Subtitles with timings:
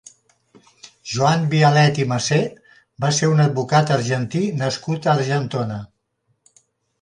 [1.09, 2.39] Joan Bialet i Massé
[3.05, 5.79] va ser un advocat argentí nascut a Argentona.